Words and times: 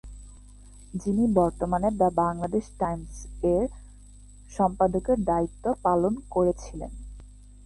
যিনি 0.93 1.23
বর্তমানে 1.33 1.89
"দ্য 1.91 2.09
বাংলাদেশ 2.17 2.65
টাইমস-এর" 2.79 3.67
সম্পাদকের 4.51 5.17
দায়িত্ব 5.25 5.65
পালন 5.83 6.13
করেছিলেন। 6.29 6.91